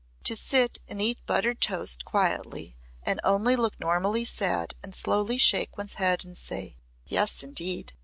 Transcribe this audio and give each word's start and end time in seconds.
To 0.23 0.35
sit 0.35 0.79
and 0.87 0.99
eat 0.99 1.19
buttered 1.27 1.61
toast 1.61 2.05
quietly 2.05 2.75
and 3.03 3.19
only 3.23 3.55
look 3.55 3.79
normally 3.79 4.25
sad 4.25 4.73
and 4.81 4.95
slowly 4.95 5.37
shake 5.37 5.77
one's 5.77 5.93
head 5.93 6.25
and 6.25 6.35
say, 6.35 6.75
"Yes 7.05 7.43
indeed. 7.43 7.93